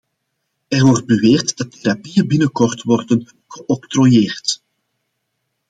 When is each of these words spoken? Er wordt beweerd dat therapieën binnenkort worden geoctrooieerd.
Er 0.71 0.85
wordt 0.85 1.05
beweerd 1.05 1.57
dat 1.57 1.81
therapieën 1.81 2.27
binnenkort 2.27 2.81
worden 2.81 3.27
geoctrooieerd. 3.47 4.61